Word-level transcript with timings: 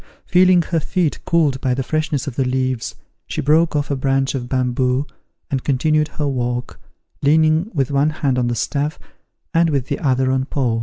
Feeling 0.25 0.63
her 0.63 0.79
feet 0.79 1.23
cooled 1.25 1.61
by 1.61 1.75
the 1.75 1.83
freshness 1.83 2.25
of 2.25 2.35
the 2.35 2.43
leaves, 2.43 2.95
she 3.27 3.39
broke 3.39 3.75
off 3.75 3.91
a 3.91 3.95
branch 3.95 4.33
of 4.33 4.49
bamboo, 4.49 5.05
and 5.51 5.63
continued 5.63 6.07
her 6.17 6.27
walk, 6.27 6.79
leaning 7.21 7.69
with 7.71 7.91
one 7.91 8.09
hand 8.09 8.39
on 8.39 8.47
the 8.47 8.55
staff, 8.55 8.97
and 9.53 9.69
with 9.69 9.89
the 9.89 9.99
other 9.99 10.31
on 10.31 10.45
Paul. 10.45 10.79